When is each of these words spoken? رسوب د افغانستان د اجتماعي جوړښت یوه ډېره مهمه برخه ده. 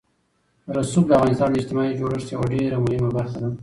رسوب 0.75 1.05
د 1.07 1.11
افغانستان 1.17 1.49
د 1.51 1.55
اجتماعي 1.59 1.93
جوړښت 1.99 2.27
یوه 2.29 2.45
ډېره 2.53 2.77
مهمه 2.85 3.09
برخه 3.17 3.37
ده. 3.43 3.49